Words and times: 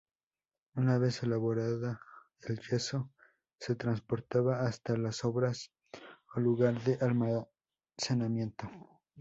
Una 0.73 0.97
vez 0.97 1.21
elaborado 1.21 1.99
el 2.47 2.59
yeso, 2.59 3.11
se 3.59 3.75
transportaba 3.75 4.61
hasta 4.61 4.97
las 4.97 5.23
obras 5.23 5.73
o 6.33 6.39
lugar 6.39 6.81
de 6.83 6.97
almacenamiento. 7.05 8.67